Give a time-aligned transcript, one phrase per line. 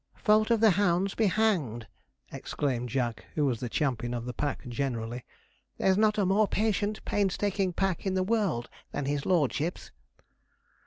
[0.15, 1.85] 'Fault of the hounds be hanged!'
[2.31, 5.23] exclaimed Jack, who was the champion of the pack generally.
[5.77, 9.91] 'There's not a more patient, painstaking pack in the world than his lordship's.'